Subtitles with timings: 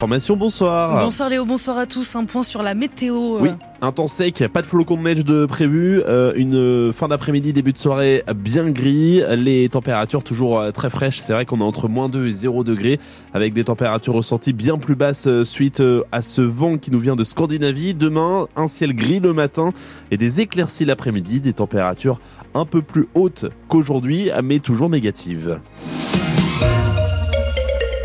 [0.00, 1.02] Formation, bonsoir.
[1.02, 2.14] Bonsoir Léo, bonsoir à tous.
[2.14, 3.40] Un point sur la météo.
[3.40, 3.48] Oui,
[3.82, 7.72] un temps sec, pas de flocons de neige de prévu, euh, une fin d'après-midi, début
[7.72, 11.88] de soirée bien gris, les températures toujours euh, très fraîches, c'est vrai qu'on est entre
[11.88, 13.00] moins 2 et 0 degrés,
[13.34, 17.16] avec des températures ressenties bien plus basses euh, suite à ce vent qui nous vient
[17.16, 17.94] de Scandinavie.
[17.94, 19.72] Demain, un ciel gris le matin
[20.12, 22.20] et des éclaircies l'après-midi, des températures
[22.54, 25.58] un peu plus hautes qu'aujourd'hui, mais toujours négatives.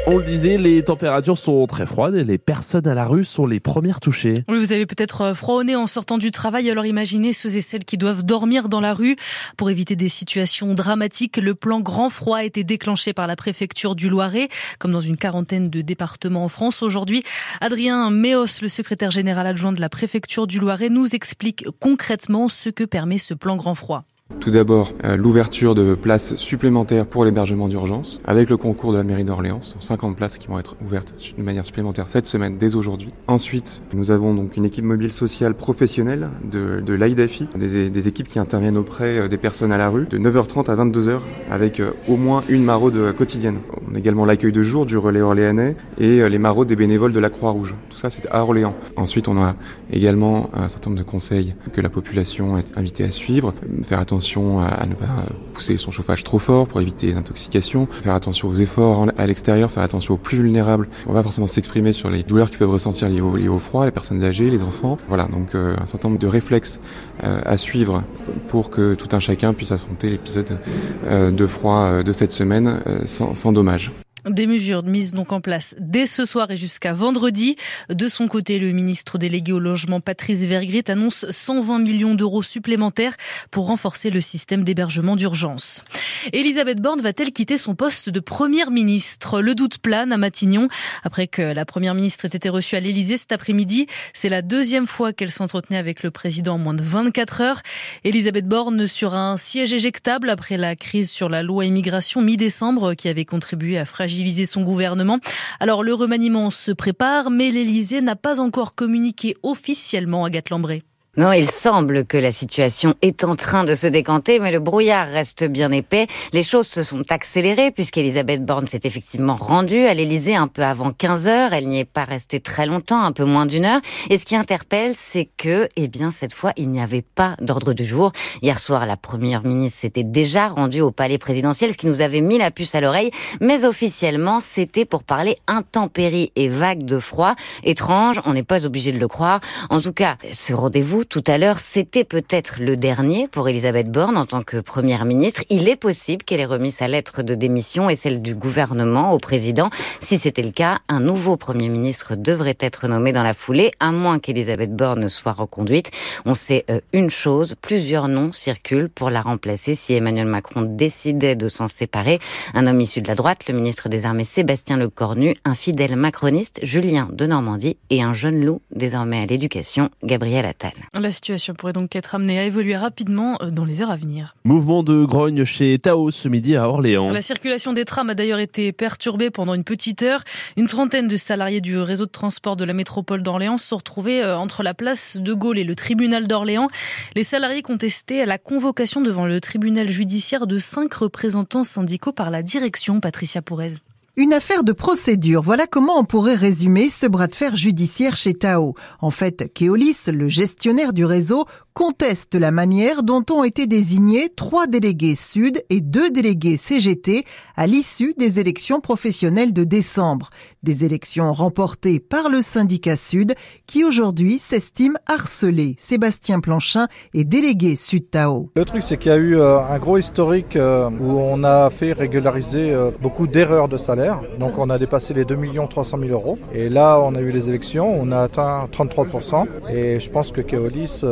[0.05, 3.45] On le disait, les températures sont très froides et les personnes à la rue sont
[3.45, 4.33] les premières touchées.
[4.49, 7.61] Oui, vous avez peut-être froid au nez en sortant du travail, alors imaginez ceux et
[7.61, 9.15] celles qui doivent dormir dans la rue.
[9.55, 13.95] Pour éviter des situations dramatiques, le plan grand froid a été déclenché par la préfecture
[13.95, 16.83] du Loiret, comme dans une quarantaine de départements en France.
[16.83, 17.23] Aujourd'hui,
[17.61, 22.67] Adrien Méos, le secrétaire général adjoint de la préfecture du Loiret, nous explique concrètement ce
[22.67, 24.03] que permet ce plan grand froid.
[24.39, 29.03] Tout d'abord, euh, l'ouverture de places supplémentaires pour l'hébergement d'urgence, avec le concours de la
[29.03, 33.09] mairie d'Orléans, 50 places qui vont être ouvertes de manière supplémentaire cette semaine, dès aujourd'hui.
[33.27, 38.37] Ensuite, nous avons donc une équipe mobile sociale professionnelle de, de l'AIDAFI, des, équipes qui
[38.39, 42.17] interviennent auprès euh, des personnes à la rue, de 9h30 à 22h, avec euh, au
[42.17, 43.59] moins une maraude quotidienne.
[43.89, 47.19] On a également l'accueil de jour du relais orléanais et les maraudes des bénévoles de
[47.19, 47.75] la Croix-Rouge.
[47.89, 48.75] Tout ça, c'est à Orléans.
[48.97, 49.55] Ensuite, on a
[49.91, 54.22] également un certain nombre de conseils que la population est invitée à suivre, faire attention
[54.59, 58.53] à ne pas pousser son chauffage trop fort pour éviter les intoxications, faire attention aux
[58.53, 60.87] efforts à l'extérieur, faire attention aux plus vulnérables.
[61.07, 64.23] On va forcément s'exprimer sur les douleurs qu'ils peuvent ressentir liées au, froid, les personnes
[64.23, 64.97] âgées, les enfants.
[65.07, 66.79] Voilà, donc euh, un certain nombre de réflexes
[67.23, 68.03] euh, à suivre
[68.47, 70.57] pour que tout un chacun puisse affronter l'épisode
[71.05, 73.91] euh, de froid de cette semaine sans dommage.
[74.29, 77.57] Des mesures mises donc en place dès ce soir et jusqu'à vendredi.
[77.89, 83.17] De son côté, le ministre délégué au logement Patrice Vergrit annonce 120 millions d'euros supplémentaires
[83.51, 85.83] pour renforcer le système d'hébergement d'urgence.
[86.31, 89.41] Elisabeth Borne va-t-elle quitter son poste de première ministre?
[89.41, 90.69] Le doute plane à Matignon
[91.03, 93.87] après que la première ministre ait été reçue à l'Élysée cet après-midi.
[94.13, 97.61] C'est la deuxième fois qu'elle s'entretenait avec le président en moins de 24 heures.
[98.05, 103.09] Elisabeth Borne sur un siège éjectable après la crise sur la loi immigration mi-décembre qui
[103.09, 104.12] avait contribué à fragiliser
[104.45, 105.19] son gouvernement.
[105.59, 110.83] Alors le remaniement se prépare, mais l'Élysée n'a pas encore communiqué officiellement à Gatlambré.
[111.15, 115.07] Non, il semble que la situation est en train de se décanter, mais le brouillard
[115.07, 116.07] reste bien épais.
[116.31, 120.91] Les choses se sont accélérées puisqu'Elisabeth Borne s'est effectivement rendue à l'Elysée un peu avant
[120.91, 121.53] 15 heures.
[121.53, 123.79] Elle n'y est pas restée très longtemps, un peu moins d'une heure.
[124.09, 127.73] Et ce qui interpelle, c'est que, eh bien, cette fois, il n'y avait pas d'ordre
[127.73, 128.11] du jour.
[128.41, 132.21] Hier soir, la première ministre s'était déjà rendue au palais présidentiel, ce qui nous avait
[132.21, 133.11] mis la puce à l'oreille.
[133.39, 137.35] Mais officiellement, c'était pour parler intempéries et vagues de froid.
[137.63, 139.41] Étrange, on n'est pas obligé de le croire.
[139.69, 144.17] En tout cas, ce rendez-vous tout à l'heure, c'était peut-être le dernier pour Elisabeth Borne
[144.17, 145.43] en tant que première ministre.
[145.49, 149.19] Il est possible qu'elle ait remis sa lettre de démission et celle du gouvernement au
[149.19, 149.69] président.
[150.01, 153.91] Si c'était le cas, un nouveau premier ministre devrait être nommé dans la foulée, à
[153.91, 155.91] moins qu'Elisabeth Borne soit reconduite.
[156.25, 161.35] On sait euh, une chose, plusieurs noms circulent pour la remplacer si Emmanuel Macron décidait
[161.35, 162.19] de s'en séparer.
[162.53, 166.59] Un homme issu de la droite, le ministre des Armées Sébastien Lecornu, un fidèle macroniste,
[166.63, 170.73] Julien de Normandie et un jeune loup désormais à l'éducation, Gabriel Attal.
[170.95, 174.35] La situation pourrait donc être amenée à évoluer rapidement euh, dans les heures à venir.
[174.43, 177.09] Mouvement de grogne chez Tao ce midi à Orléans.
[177.11, 180.23] La circulation des trams a d'ailleurs été perturbée pendant une petite heure.
[180.55, 184.21] Une trentaine de salariés du réseau de transport de la métropole d'Orléans se sont retrouvés
[184.21, 186.67] euh, entre la place de Gaulle et le tribunal d'Orléans.
[187.15, 192.43] Les salariés contestaient la convocation devant le tribunal judiciaire de cinq représentants syndicaux par la
[192.43, 193.73] direction Patricia Pourez.
[194.15, 198.35] Une affaire de procédure, voilà comment on pourrait résumer ce bras de fer judiciaire chez
[198.35, 198.75] Tao.
[199.01, 204.67] En fait, Keolis, le gestionnaire du réseau, conteste la manière dont ont été désignés trois
[204.67, 207.25] délégués Sud et deux délégués CGT
[207.55, 210.29] à l'issue des élections professionnelles de décembre.
[210.61, 213.33] Des élections remportées par le syndicat Sud
[213.65, 215.75] qui aujourd'hui s'estime harcelé.
[215.79, 218.49] Sébastien Planchin est délégué Sud Tao.
[218.55, 221.69] Le truc c'est qu'il y a eu euh, un gros historique euh, où on a
[221.69, 224.21] fait régulariser euh, beaucoup d'erreurs de salaire.
[224.39, 225.37] Donc on a dépassé les 2
[225.69, 226.37] 300 000 euros.
[226.53, 229.47] Et là on a eu les élections, on a atteint 33%.
[229.69, 231.03] Et je pense que Keolis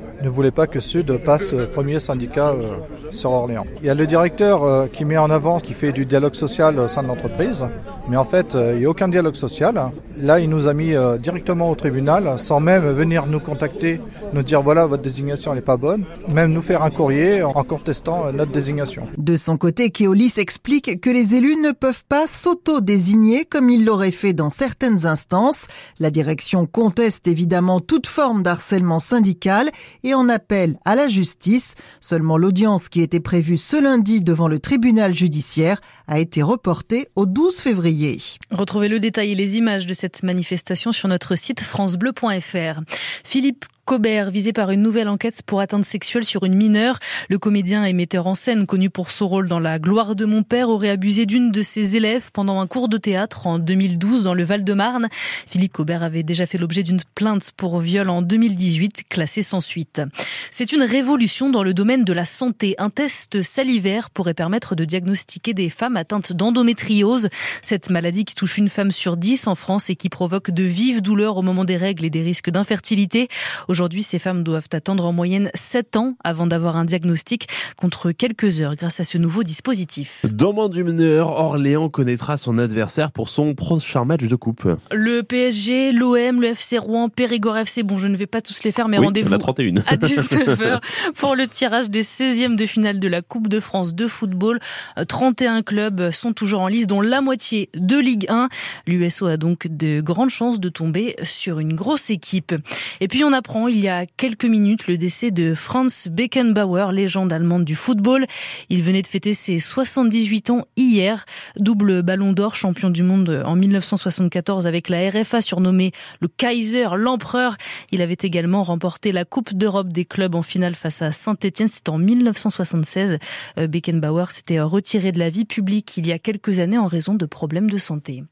[0.00, 0.07] Yeah.
[0.22, 2.78] Ne voulait pas que Sud passe premier syndicat euh,
[3.10, 3.66] sur Orléans.
[3.80, 6.78] Il y a le directeur euh, qui met en avant, qui fait du dialogue social
[6.78, 7.66] au sein de l'entreprise,
[8.08, 9.80] mais en fait, euh, il n'y a aucun dialogue social.
[10.20, 14.00] Là, il nous a mis directement au tribunal, sans même venir nous contacter,
[14.32, 18.32] nous dire voilà, votre désignation n'est pas bonne, même nous faire un courrier en contestant
[18.32, 19.04] notre désignation.
[19.16, 24.10] De son côté, Keolis explique que les élus ne peuvent pas s'auto-désigner comme ils l'auraient
[24.10, 25.68] fait dans certaines instances.
[26.00, 29.70] La direction conteste évidemment toute forme d'harcèlement syndical
[30.14, 31.74] en appelle à la justice.
[32.00, 37.26] Seulement l'audience qui était prévue ce lundi devant le tribunal judiciaire a été reportée au
[37.26, 38.18] 12 février.
[38.50, 42.80] Retrouvez le détail et les images de cette manifestation sur notre site francebleu.fr.
[43.24, 46.98] Philippe Cobert, visé par une nouvelle enquête pour atteinte sexuelle sur une mineure.
[47.30, 50.42] Le comédien et metteur en scène, connu pour son rôle dans La gloire de mon
[50.42, 54.34] père, aurait abusé d'une de ses élèves pendant un cours de théâtre en 2012 dans
[54.34, 55.08] le Val-de-Marne.
[55.46, 60.02] Philippe Cobert avait déjà fait l'objet d'une plainte pour viol en 2018, classée sans suite.
[60.50, 62.74] C'est une révolution dans le domaine de la santé.
[62.76, 67.30] Un test salivaire pourrait permettre de diagnostiquer des femmes atteintes d'endométriose.
[67.62, 71.00] Cette maladie qui touche une femme sur dix en France et qui provoque de vives
[71.00, 73.28] douleurs au moment des règles et des risques d'infertilité.
[73.78, 77.46] Aujourd'hui, ces femmes doivent attendre en moyenne 7 ans avant d'avoir un diagnostic
[77.76, 80.26] contre quelques heures grâce à ce nouveau dispositif.
[80.28, 84.66] Dans moins d'une heure, Orléans connaîtra son adversaire pour son prochain match de coupe.
[84.90, 87.84] Le PSG, l'OM, le FC Rouen, Périgord FC.
[87.84, 89.76] Bon, je ne vais pas tous les faire, mais oui, rendez-vous à 31.
[89.86, 90.80] à 19h
[91.14, 94.58] pour le tirage des 16e de finale de la Coupe de France de football.
[95.06, 98.48] 31 clubs sont toujours en lice, dont la moitié de Ligue 1.
[98.88, 102.52] L'USO a donc de grandes chances de tomber sur une grosse équipe.
[103.00, 107.32] Et puis on apprend il y a quelques minutes le décès de Franz Beckenbauer, légende
[107.32, 108.26] allemande du football.
[108.68, 111.24] Il venait de fêter ses 78 ans hier.
[111.56, 117.56] Double ballon d'or, champion du monde en 1974 avec la RFA surnommé le Kaiser, l'empereur.
[117.92, 121.68] Il avait également remporté la Coupe d'Europe des clubs en finale face à Saint-Etienne.
[121.68, 123.18] C'était en 1976.
[123.58, 127.14] Euh, Beckenbauer s'était retiré de la vie publique il y a quelques années en raison
[127.14, 128.24] de problèmes de santé.